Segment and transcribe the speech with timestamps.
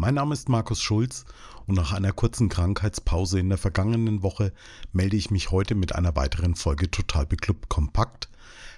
[0.00, 1.26] Mein Name ist Markus Schulz
[1.66, 4.54] und nach einer kurzen Krankheitspause in der vergangenen Woche
[4.94, 8.30] melde ich mich heute mit einer weiteren Folge Total Beklubbt Kompakt.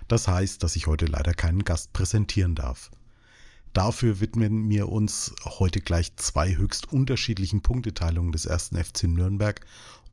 [0.09, 2.91] Das heißt, dass ich heute leider keinen Gast präsentieren darf.
[3.73, 9.65] Dafür widmen wir uns heute gleich zwei höchst unterschiedlichen Punkteteilungen des ersten FC Nürnberg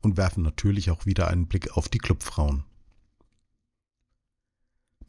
[0.02, 2.62] und werfen natürlich auch wieder einen Blick auf die Clubfrauen.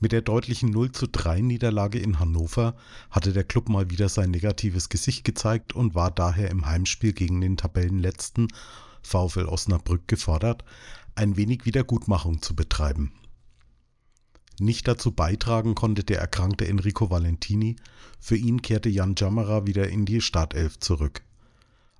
[0.03, 2.75] Mit der deutlichen 0 zu 3 Niederlage in Hannover
[3.11, 7.39] hatte der Club mal wieder sein negatives Gesicht gezeigt und war daher im Heimspiel gegen
[7.39, 8.47] den Tabellenletzten
[9.03, 10.65] VfL Osnabrück gefordert,
[11.13, 13.13] ein wenig Wiedergutmachung zu betreiben.
[14.59, 17.75] Nicht dazu beitragen konnte der erkrankte Enrico Valentini,
[18.19, 21.21] für ihn kehrte Jan Jammerer wieder in die Startelf zurück.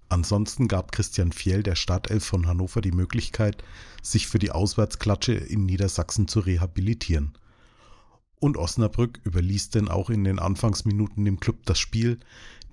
[0.09, 3.63] Ansonsten gab Christian Fjell der Startelf von Hannover die Möglichkeit,
[4.01, 7.37] sich für die Auswärtsklatsche in Niedersachsen zu rehabilitieren
[8.41, 12.19] und Osnabrück überließ denn auch in den Anfangsminuten dem Club das Spiel.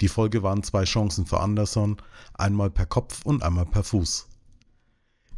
[0.00, 1.98] Die Folge waren zwei Chancen für Anderson,
[2.34, 4.26] einmal per Kopf und einmal per Fuß.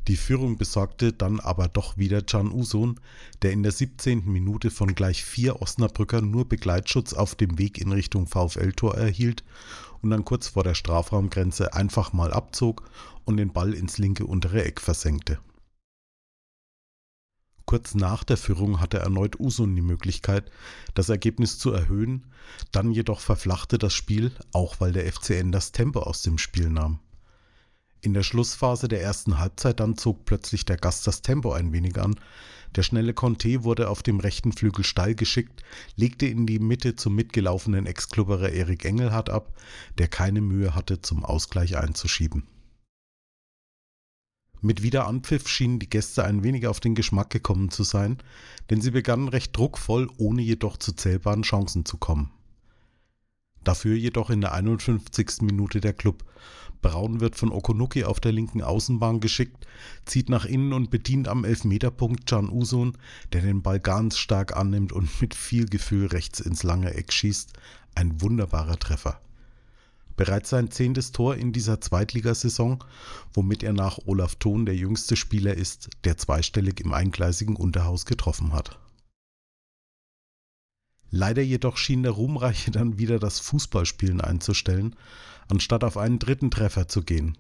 [0.07, 3.01] Die Führung besorgte dann aber doch wieder Can Usun,
[3.43, 4.25] der in der 17.
[4.25, 9.45] Minute von gleich vier Osnabrückern nur Begleitschutz auf dem Weg in Richtung VfL-Tor erhielt
[10.01, 12.89] und dann kurz vor der Strafraumgrenze einfach mal abzog
[13.25, 15.41] und den Ball ins linke untere Eck versenkte.
[17.71, 20.51] Kurz nach der Führung hatte erneut Usun die Möglichkeit,
[20.95, 22.27] das Ergebnis zu erhöhen,
[22.73, 26.99] dann jedoch verflachte das Spiel, auch weil der FCN das Tempo aus dem Spiel nahm.
[28.01, 31.97] In der Schlussphase der ersten Halbzeit dann zog plötzlich der Gast das Tempo ein wenig
[32.01, 32.19] an.
[32.75, 35.63] Der schnelle Conte wurde auf dem rechten Flügel steil geschickt,
[35.95, 39.57] legte in die Mitte zum mitgelaufenen Ex-Klubberer Erik Engelhardt ab,
[39.97, 42.49] der keine Mühe hatte, zum Ausgleich einzuschieben.
[44.63, 48.19] Mit Wiederanpfiff schienen die Gäste ein wenig auf den Geschmack gekommen zu sein,
[48.69, 52.31] denn sie begannen recht druckvoll, ohne jedoch zu zählbaren Chancen zu kommen.
[53.65, 55.43] Dafür jedoch in der 51.
[55.43, 56.25] Minute der Club.
[56.83, 59.67] Braun wird von Okonuki auf der linken Außenbahn geschickt,
[60.05, 62.97] zieht nach innen und bedient am Elfmeterpunkt Can Usun,
[63.33, 67.53] der den Ball ganz stark annimmt und mit viel Gefühl rechts ins lange Eck schießt.
[67.95, 69.21] Ein wunderbarer Treffer
[70.21, 72.85] bereits sein zehntes Tor in dieser Zweitligasaison,
[73.33, 78.53] womit er nach Olaf Thon der jüngste Spieler ist, der zweistellig im eingleisigen Unterhaus getroffen
[78.53, 78.79] hat.
[81.11, 84.95] Leider jedoch schien der Ruhmreiche dann wieder das Fußballspielen einzustellen,
[85.49, 87.39] anstatt auf einen dritten Treffer zu gehen.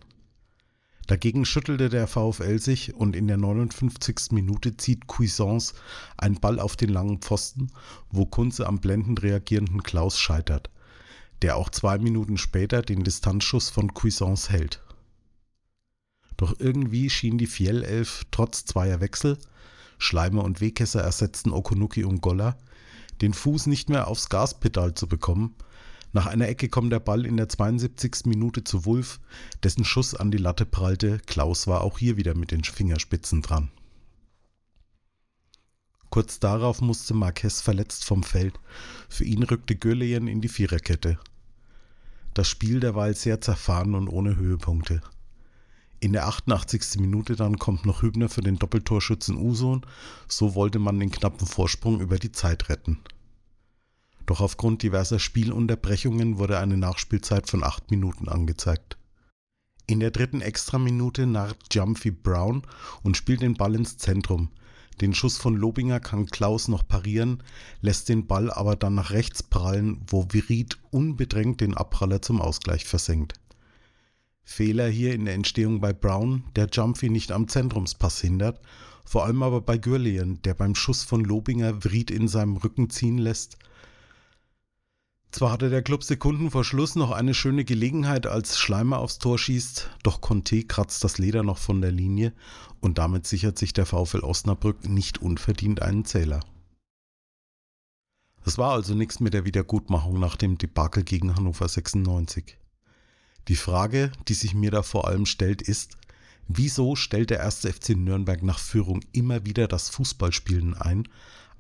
[1.07, 4.31] Dagegen schüttelte der VfL sich und in der 59.
[4.31, 5.75] Minute zieht Cuisance
[6.17, 7.73] einen Ball auf den langen Pfosten,
[8.09, 10.71] wo Kunze am blendend reagierenden Klaus scheitert
[11.43, 14.83] der auch zwei Minuten später den Distanzschuss von Cuisance hält.
[16.37, 19.39] Doch irgendwie schien die Fiel-Elf trotz zweier Wechsel,
[19.99, 22.57] Schleimer und Wegkesser ersetzten Okunuki und Goller,
[23.21, 25.55] den Fuß nicht mehr aufs Gaspedal zu bekommen.
[26.13, 28.25] Nach einer Ecke kommt der Ball in der 72.
[28.25, 29.21] Minute zu Wulf,
[29.63, 31.21] dessen Schuss an die Latte prallte.
[31.27, 33.71] Klaus war auch hier wieder mit den Fingerspitzen dran.
[36.11, 38.59] Kurz darauf musste Marquez verletzt vom Feld.
[39.09, 41.21] Für ihn rückte Gölleyen in die Viererkette.
[42.35, 45.01] Das Spiel derweil sehr zerfahren und ohne Höhepunkte.
[45.99, 46.99] In der 88.
[47.01, 49.85] Minute dann kommt noch Hübner für den Doppeltorschützen Usun,
[50.29, 53.01] so wollte man den knappen Vorsprung über die Zeit retten.
[54.27, 58.97] Doch aufgrund diverser Spielunterbrechungen wurde eine Nachspielzeit von 8 Minuten angezeigt.
[59.89, 62.63] In der dritten Extraminute narrt Jumpy Brown
[63.03, 64.51] und spielt den Ball ins Zentrum,
[65.01, 67.43] den Schuss von Lobinger kann Klaus noch parieren,
[67.81, 72.85] lässt den Ball aber dann nach rechts prallen, wo Virit unbedrängt den Abpraller zum Ausgleich
[72.85, 73.35] versenkt.
[74.43, 78.61] Fehler hier in der Entstehung bei Brown, der Jumpy nicht am Zentrumspass hindert,
[79.05, 83.19] vor allem aber bei Gürlian, der beim Schuss von Lobinger Vried in seinem Rücken ziehen
[83.19, 83.57] lässt,
[85.31, 89.39] zwar hatte der Club Sekunden vor Schluss noch eine schöne Gelegenheit, als Schleimer aufs Tor
[89.39, 92.33] schießt, doch Conte kratzt das Leder noch von der Linie
[92.81, 96.41] und damit sichert sich der VfL Osnabrück nicht unverdient einen Zähler.
[98.45, 102.57] Es war also nichts mit der Wiedergutmachung nach dem Debakel gegen Hannover 96.
[103.49, 105.97] Die Frage, die sich mir da vor allem stellt, ist,
[106.49, 111.09] wieso stellt der erste FC Nürnberg nach Führung immer wieder das Fußballspielen ein,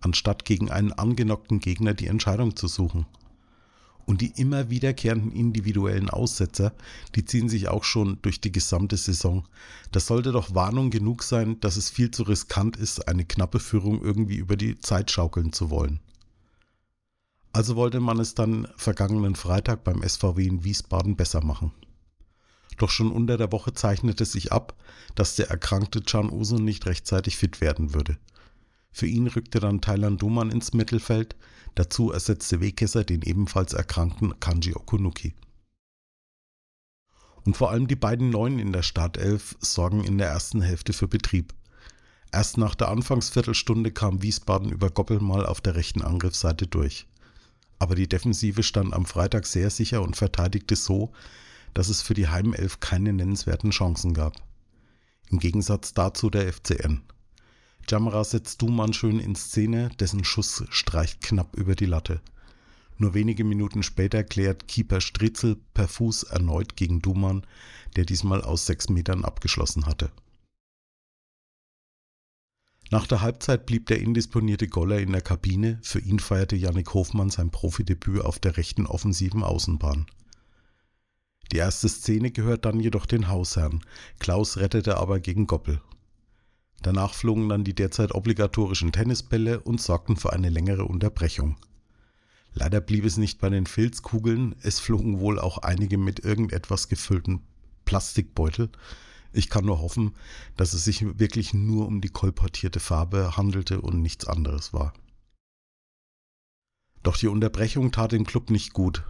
[0.01, 3.07] anstatt gegen einen angenockten Gegner die Entscheidung zu suchen?
[4.07, 6.73] Und die immer wiederkehrenden individuellen Aussetzer,
[7.15, 9.47] die ziehen sich auch schon durch die gesamte Saison.
[9.93, 14.03] Das sollte doch Warnung genug sein, dass es viel zu riskant ist, eine knappe Führung
[14.03, 16.01] irgendwie über die Zeit schaukeln zu wollen.
[17.53, 21.73] Also wollte man es dann vergangenen Freitag beim SVW in Wiesbaden besser machen.
[22.79, 24.75] Doch schon unter der Woche zeichnete sich ab,
[25.15, 28.17] dass der erkrankte Can Uso nicht rechtzeitig fit werden würde.
[28.93, 31.37] Für ihn rückte dann Thailand Duman ins Mittelfeld,
[31.75, 35.35] dazu ersetzte Wekesser den ebenfalls erkrankten Kanji Okunuki.
[37.45, 41.09] Und vor allem die beiden Neuen in der Startelf sorgen in der ersten Hälfte für
[41.09, 41.55] Betrieb.
[42.33, 47.07] Erst nach der Anfangsviertelstunde kam Wiesbaden über Goppel mal auf der rechten Angriffsseite durch.
[47.79, 51.13] Aber die Defensive stand am Freitag sehr sicher und verteidigte so,
[51.75, 54.37] dass es für die Heimelf keine nennenswerten Chancen gab.
[55.31, 57.03] Im Gegensatz dazu der FCN.
[57.89, 62.21] Jamra setzt Duman schön in Szene, dessen Schuss streicht knapp über die Latte.
[62.99, 67.47] Nur wenige Minuten später klärt Keeper Stritzel per Fuß erneut gegen Duman,
[67.97, 70.13] der diesmal aus sechs Metern abgeschlossen hatte.
[72.91, 75.79] Nach der Halbzeit blieb der indisponierte Goller in der Kabine.
[75.83, 80.07] Für ihn feierte Yannick Hofmann sein Profidebüt auf der rechten offensiven Außenbahn.
[81.53, 83.81] Die erste Szene gehört dann jedoch den Hausherrn.
[84.19, 85.81] Klaus rettete aber gegen Goppel.
[86.83, 91.57] Danach flogen dann die derzeit obligatorischen Tennisbälle und sorgten für eine längere Unterbrechung.
[92.55, 97.43] Leider blieb es nicht bei den Filzkugeln, es flogen wohl auch einige mit irgendetwas gefüllten
[97.85, 98.71] Plastikbeutel.
[99.33, 100.17] Ich kann nur hoffen,
[100.57, 104.95] dass es sich wirklich nur um die kolportierte Farbe handelte und nichts anderes war.
[107.03, 109.05] Doch die Unterbrechung tat dem Club nicht gut.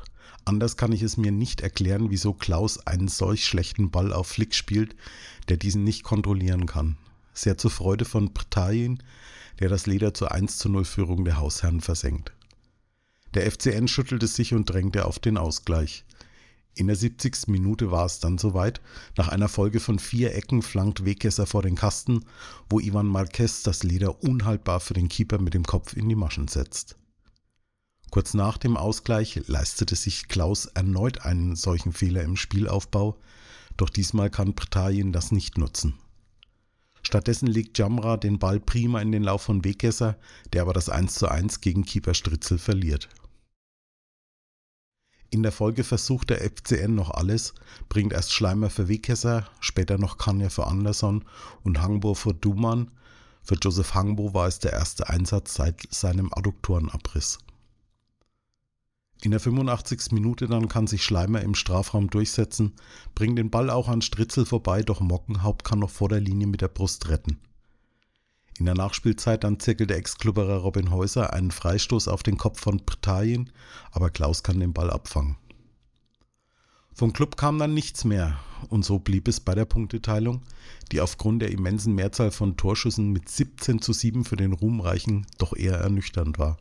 [0.45, 4.55] Anders kann ich es mir nicht erklären, wieso Klaus einen solch schlechten Ball auf Flick
[4.55, 4.97] spielt,
[5.49, 6.97] der diesen nicht kontrollieren kann
[7.41, 9.03] sehr zur Freude von Ptayin,
[9.59, 12.33] der das Leder zur 1 zu 0 Führung der Hausherren versenkt.
[13.35, 16.05] Der FCN schüttelte sich und drängte auf den Ausgleich.
[16.75, 17.49] In der 70.
[17.49, 18.81] Minute war es dann soweit.
[19.17, 22.25] Nach einer Folge von vier Ecken flankt Weggesser vor den Kasten,
[22.69, 26.49] wo Ivan Marquez das Leder unhaltbar für den Keeper mit dem Kopf in die Maschen
[26.49, 26.97] setzt.
[28.11, 33.17] Kurz nach dem Ausgleich leistete sich Klaus erneut einen solchen Fehler im Spielaufbau,
[33.77, 35.95] doch diesmal kann Ptayin das nicht nutzen.
[37.11, 40.17] Stattdessen legt Jamra den Ball prima in den Lauf von Wegesser,
[40.53, 43.09] der aber das 1 zu 1 gegen Keeper Stritzel verliert.
[45.29, 47.55] In der Folge versucht der FCN noch alles,
[47.89, 51.25] bringt erst Schleimer für Wegesser, später noch Kanya für Anderson
[51.65, 52.93] und Hangbo für Duman.
[53.43, 57.39] Für Joseph Hangbo war es der erste Einsatz seit seinem Adduktorenabriss.
[59.23, 60.13] In der 85.
[60.13, 62.73] Minute dann kann sich Schleimer im Strafraum durchsetzen,
[63.15, 66.63] bringt den Ball auch an Stritzel vorbei, doch Mockenhaupt kann noch vor der Linie mit
[66.63, 67.39] der Brust retten.
[68.59, 72.85] In der Nachspielzeit dann zirkelt der Ex-Klubberer Robin Häuser einen Freistoß auf den Kopf von
[72.85, 73.51] Ptayin,
[73.91, 75.37] aber Klaus kann den Ball abfangen.
[76.93, 78.39] Vom Club kam dann nichts mehr
[78.69, 80.43] und so blieb es bei der Punkteteilung,
[80.93, 85.55] die aufgrund der immensen Mehrzahl von Torschüssen mit 17 zu 7 für den Ruhmreichen doch
[85.55, 86.59] eher ernüchternd war.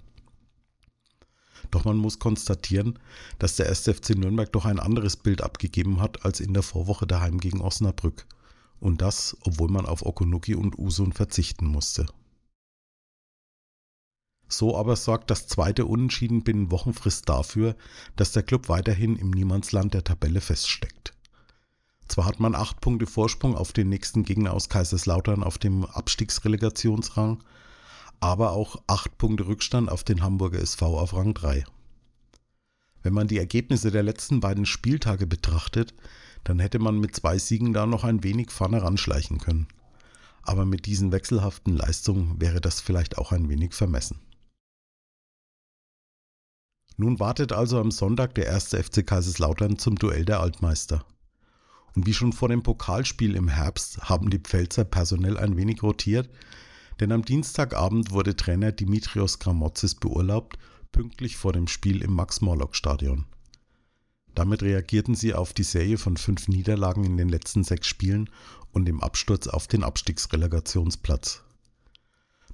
[1.71, 2.97] Doch man muss konstatieren,
[3.37, 3.83] dass der 1.
[3.83, 8.25] FC Nürnberg doch ein anderes Bild abgegeben hat als in der Vorwoche daheim gegen Osnabrück.
[8.79, 12.07] Und das, obwohl man auf Okunuki und Usun verzichten musste.
[14.47, 17.75] So aber sorgt das zweite Unentschieden binnen Wochenfrist dafür,
[18.15, 21.13] dass der Club weiterhin im Niemandsland der Tabelle feststeckt.
[22.07, 27.43] Zwar hat man acht Punkte Vorsprung auf den nächsten Gegner aus Kaiserslautern auf dem Abstiegsrelegationsrang,
[28.19, 31.63] aber auch acht Punkte Rückstand auf den Hamburger SV auf Rang 3.
[33.01, 35.93] Wenn man die Ergebnisse der letzten beiden Spieltage betrachtet,
[36.43, 39.67] dann hätte man mit zwei Siegen da noch ein wenig vorne ranschleichen können.
[40.41, 44.19] Aber mit diesen wechselhaften Leistungen wäre das vielleicht auch ein wenig vermessen.
[46.97, 51.05] Nun wartet also am Sonntag der erste FC Kaiserslautern zum Duell der Altmeister.
[51.95, 56.29] Und wie schon vor dem Pokalspiel im Herbst haben die Pfälzer personell ein wenig rotiert,
[56.99, 60.57] denn am Dienstagabend wurde Trainer Dimitrios Gramotzis beurlaubt,
[60.91, 63.25] pünktlich vor dem Spiel im Max-Morlock-Stadion.
[64.35, 68.29] Damit reagierten sie auf die Serie von fünf Niederlagen in den letzten sechs Spielen
[68.71, 71.43] und dem Absturz auf den Abstiegsrelegationsplatz.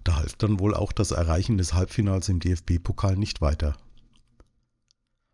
[0.04, 3.76] Da half dann wohl auch das Erreichen des Halbfinals im DFB-Pokal nicht weiter.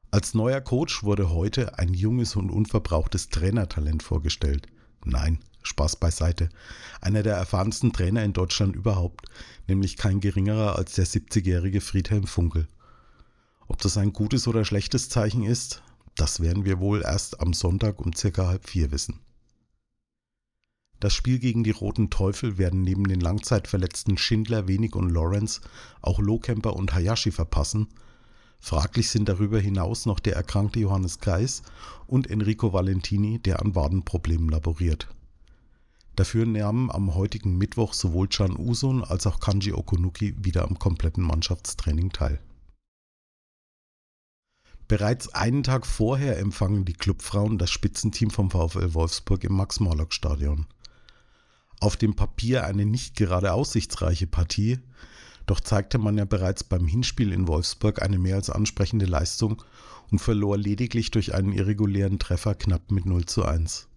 [0.10, 4.68] Als neuer Coach wurde heute ein junges und unverbrauchtes Trainertalent vorgestellt.
[5.06, 6.50] Nein, Spaß beiseite.
[7.02, 9.28] Einer der erfahrensten Trainer in Deutschland überhaupt,
[9.68, 12.68] nämlich kein geringerer als der 70-jährige Friedhelm Funkel.
[13.68, 15.84] Ob das ein gutes oder schlechtes Zeichen ist,
[16.16, 19.20] das werden wir wohl erst am Sonntag um circa halb vier wissen.
[21.00, 25.62] Das Spiel gegen die Roten Teufel werden neben den langzeitverletzten Schindler, Wenig und Lawrence
[26.02, 27.88] auch Lohkemper und Hayashi verpassen,
[28.64, 31.64] Fraglich sind darüber hinaus noch der erkrankte Johannes Geis
[32.06, 35.08] und Enrico Valentini, der an Wadenproblemen laboriert.
[36.16, 41.24] Dafür nahmen am heutigen Mittwoch sowohl Can Usun als auch Kanji Okunuki wieder am kompletten
[41.24, 42.40] Mannschaftstraining teil.
[44.88, 50.66] Bereits einen Tag vorher empfangen die Clubfrauen das Spitzenteam vom VfL Wolfsburg im Max-Morlock-Stadion.
[51.80, 54.80] Auf dem Papier eine nicht gerade aussichtsreiche Partie,
[55.46, 59.64] doch zeigte man ja bereits beim Hinspiel in Wolfsburg eine mehr als ansprechende Leistung
[60.12, 63.88] und verlor lediglich durch einen irregulären Treffer knapp mit 0 zu 1.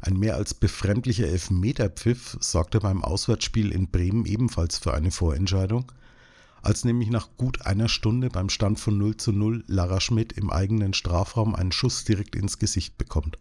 [0.00, 5.90] Ein mehr als befremdlicher Elfmeterpfiff sorgte beim Auswärtsspiel in Bremen ebenfalls für eine Vorentscheidung,
[6.62, 10.50] als nämlich nach gut einer Stunde beim Stand von 0 zu 0 Lara Schmidt im
[10.50, 13.38] eigenen Strafraum einen Schuss direkt ins Gesicht bekommt.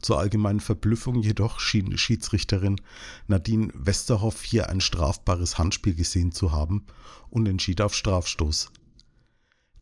[0.00, 2.78] Zur allgemeinen Verblüffung jedoch schien Schiedsrichterin
[3.26, 6.84] Nadine Westerhoff hier ein strafbares Handspiel gesehen zu haben
[7.30, 8.70] und entschied auf Strafstoß.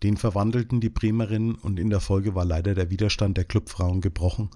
[0.04, 4.50] Den verwandelten die Bremerinnen und in der Folge war leider der Widerstand der Clubfrauen gebrochen.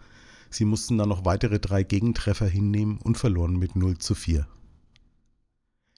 [0.51, 4.47] Sie mussten dann noch weitere drei Gegentreffer hinnehmen und verloren mit 0 zu 4.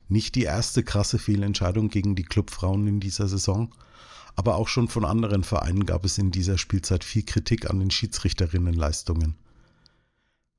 [0.09, 3.75] Nicht die erste krasse Fehlentscheidung gegen die Clubfrauen in dieser Saison,
[4.37, 7.91] aber auch schon von anderen Vereinen gab es in dieser Spielzeit viel Kritik an den
[7.91, 9.37] Schiedsrichterinnenleistungen.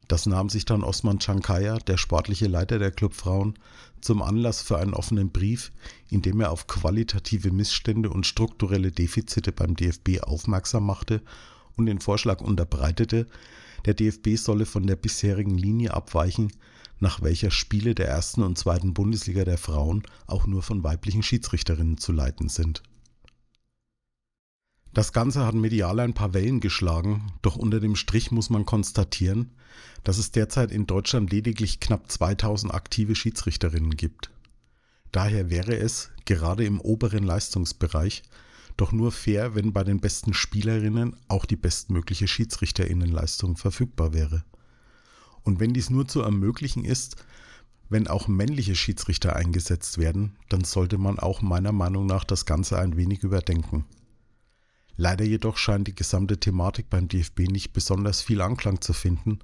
[0.09, 3.53] Das nahm sich dann Osman Chankaya, der sportliche Leiter der Clubfrauen,
[4.01, 5.71] zum Anlass für einen offenen Brief,
[6.09, 11.21] in dem er auf qualitative Missstände und strukturelle Defizite beim DFB aufmerksam machte
[11.75, 13.27] und den Vorschlag unterbreitete,
[13.85, 16.51] der DFB solle von der bisherigen Linie abweichen,
[16.99, 21.97] nach welcher Spiele der ersten und zweiten Bundesliga der Frauen auch nur von weiblichen Schiedsrichterinnen
[21.97, 22.83] zu leiten sind.
[24.93, 29.51] Das Ganze hat medial ein paar Wellen geschlagen, doch unter dem Strich muss man konstatieren,
[30.03, 34.31] dass es derzeit in Deutschland lediglich knapp 2000 aktive Schiedsrichterinnen gibt.
[35.11, 38.23] Daher wäre es, gerade im oberen Leistungsbereich,
[38.79, 44.43] doch nur fair, wenn bei den besten Spielerinnen auch die bestmögliche Schiedsrichterinnenleistung verfügbar wäre.
[45.43, 47.17] Und wenn dies nur zu ermöglichen ist,
[47.89, 52.77] wenn auch männliche Schiedsrichter eingesetzt werden, dann sollte man auch meiner Meinung nach das Ganze
[52.77, 53.85] ein wenig überdenken.
[54.95, 59.39] Leider jedoch scheint die gesamte Thematik beim DFB nicht besonders viel Anklang zu finden,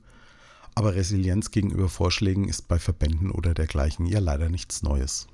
[0.75, 5.27] aber Resilienz gegenüber Vorschlägen ist bei Verbänden oder dergleichen ja leider nichts Neues.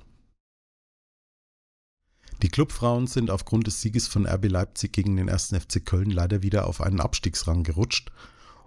[2.42, 5.54] Die Clubfrauen sind aufgrund des Sieges von RB Leipzig gegen den 1.
[5.54, 8.10] FC Köln leider wieder auf einen Abstiegsrang gerutscht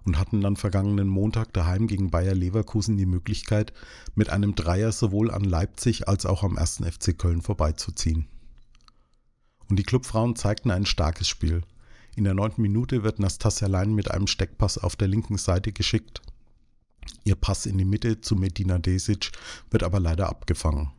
[0.05, 3.73] und hatten dann vergangenen Montag daheim gegen Bayer Leverkusen die Möglichkeit,
[4.13, 6.83] mit einem Dreier sowohl an Leipzig als auch am 1.
[6.89, 8.29] FC Köln vorbeizuziehen.
[9.67, 11.61] Und die Clubfrauen zeigten ein starkes Spiel.
[12.15, 16.21] In der neunten Minute wird Nastasia Lein mit einem Steckpass auf der linken Seite geschickt.
[17.25, 19.31] Ihr Pass in die Mitte zu Medina Desic
[19.69, 20.91] wird aber leider abgefangen.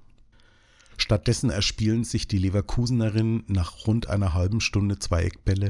[0.97, 5.69] Stattdessen erspielen sich die Leverkusenerinnen nach rund einer halben Stunde zwei Eckbälle.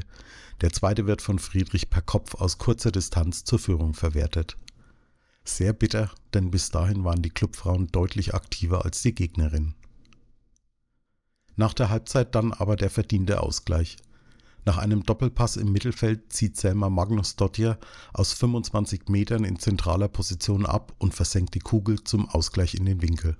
[0.61, 4.57] Der zweite wird von Friedrich per Kopf aus kurzer Distanz zur Führung verwertet.
[5.43, 9.75] Sehr bitter, denn bis dahin waren die Clubfrauen deutlich aktiver als die Gegnerinnen.
[11.55, 13.97] Nach der Halbzeit dann aber der verdiente Ausgleich.
[14.65, 17.79] Nach einem Doppelpass im Mittelfeld zieht Selma Magnus Dottir
[18.13, 23.01] aus 25 Metern in zentraler Position ab und versenkt die Kugel zum Ausgleich in den
[23.01, 23.37] Winkel.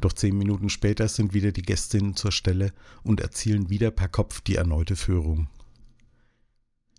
[0.00, 2.72] Doch zehn Minuten später sind wieder die Gästinnen zur Stelle
[3.02, 5.48] und erzielen wieder per Kopf die erneute Führung.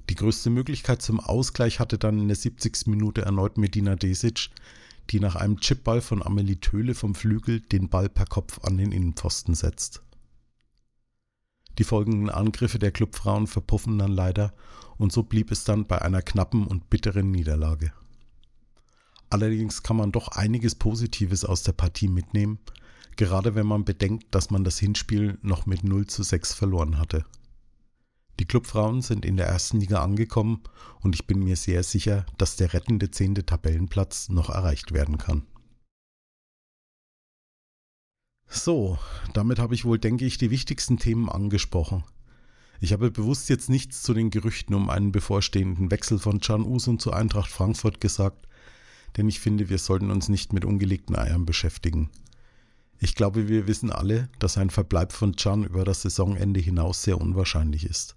[0.09, 2.87] Die größte Möglichkeit zum Ausgleich hatte dann in der 70.
[2.87, 4.49] Minute erneut Medina Desic,
[5.09, 8.91] die nach einem Chipball von Amelie Töle vom Flügel den Ball per Kopf an den
[8.91, 10.01] Innenpfosten setzt.
[11.77, 14.53] Die folgenden Angriffe der Clubfrauen verpuffen dann leider
[14.97, 17.91] und so blieb es dann bei einer knappen und bitteren Niederlage.
[19.29, 22.59] Allerdings kann man doch einiges Positives aus der Partie mitnehmen,
[23.17, 27.25] gerade wenn man bedenkt, dass man das Hinspiel noch mit 0 zu 6 verloren hatte.
[28.39, 30.61] Die Clubfrauen sind in der ersten Liga angekommen
[30.99, 35.43] und ich bin mir sehr sicher, dass der rettende zehnte Tabellenplatz noch erreicht werden kann.
[38.47, 38.99] So,
[39.33, 42.03] damit habe ich wohl, denke ich, die wichtigsten Themen angesprochen.
[42.81, 46.99] Ich habe bewusst jetzt nichts zu den Gerüchten um einen bevorstehenden Wechsel von Can Usun
[46.99, 48.47] zu Eintracht Frankfurt gesagt,
[49.17, 52.09] denn ich finde, wir sollten uns nicht mit ungelegten Eiern beschäftigen.
[52.99, 57.19] Ich glaube, wir wissen alle, dass ein Verbleib von Can über das Saisonende hinaus sehr
[57.19, 58.15] unwahrscheinlich ist.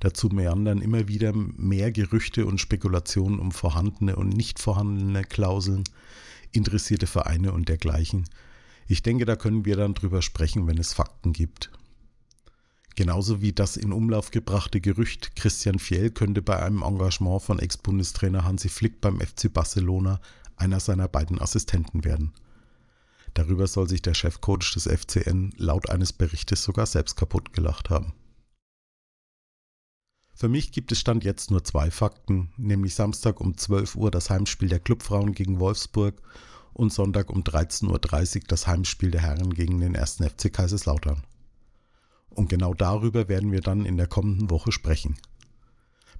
[0.00, 5.84] Dazu meandern immer wieder mehr Gerüchte und Spekulationen um vorhandene und nicht vorhandene Klauseln,
[6.52, 8.24] interessierte Vereine und dergleichen.
[8.86, 11.70] Ich denke, da können wir dann drüber sprechen, wenn es Fakten gibt.
[12.96, 18.44] Genauso wie das in Umlauf gebrachte Gerücht, Christian Fjell könnte bei einem Engagement von Ex-Bundestrainer
[18.44, 20.20] Hansi Flick beim FC Barcelona
[20.56, 22.32] einer seiner beiden Assistenten werden.
[23.34, 28.14] Darüber soll sich der Chefcoach des FCN laut eines Berichtes sogar selbst kaputt gelacht haben.
[30.36, 34.30] Für mich gibt es Stand jetzt nur zwei Fakten, nämlich Samstag um 12 Uhr das
[34.30, 36.20] Heimspiel der Clubfrauen gegen Wolfsburg
[36.72, 40.16] und Sonntag um 13.30 Uhr das Heimspiel der Herren gegen den 1.
[40.16, 41.22] FC Kaiserslautern.
[42.30, 45.16] Und genau darüber werden wir dann in der kommenden Woche sprechen.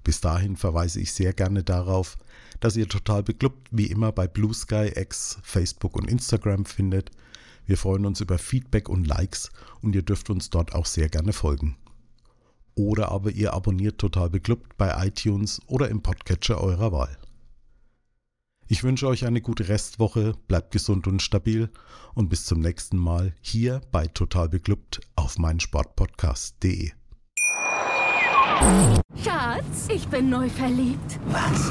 [0.05, 2.17] Bis dahin verweise ich sehr gerne darauf,
[2.61, 7.11] dass ihr total beglückt wie immer bei Blue Sky, X, Facebook und Instagram findet.
[7.67, 11.33] Wir freuen uns über Feedback und Likes und ihr dürft uns dort auch sehr gerne
[11.33, 11.77] folgen.
[12.75, 17.17] Oder aber ihr abonniert total beglückt bei iTunes oder im Podcatcher eurer Wahl.
[18.67, 21.71] Ich wünsche euch eine gute Restwoche, bleibt gesund und stabil
[22.15, 26.93] und bis zum nächsten Mal hier bei Total Beglückt auf meinsportpodcast.de.
[29.23, 31.21] Schatz, ich bin neu verliebt.
[31.27, 31.71] Was?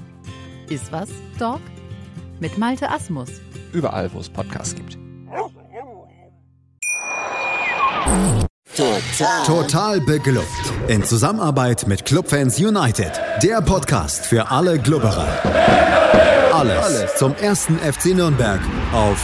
[0.71, 1.59] Iswas Dog?
[2.39, 3.29] Mit Malte Asmus.
[3.73, 4.97] Überall, wo es Podcasts gibt.
[8.73, 9.45] Total.
[9.45, 10.47] Total beglückt.
[10.87, 13.11] In Zusammenarbeit mit Clubfans United.
[13.43, 15.27] Der Podcast für alle Glubberer.
[16.53, 18.61] Alles, Alles zum ersten FC Nürnberg
[18.93, 19.23] auf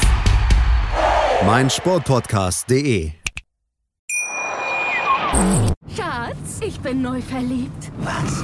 [1.45, 3.11] meinsportpodcast.de.
[5.95, 7.91] Schatz, ich bin neu verliebt.
[7.99, 8.43] Was?